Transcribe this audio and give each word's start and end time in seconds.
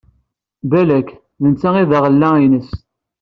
Blek, 0.69 1.07
d 1.41 1.43
netta 1.49 1.69
i 1.81 1.83
d 1.89 1.91
aɣella-nsen. 1.97 2.79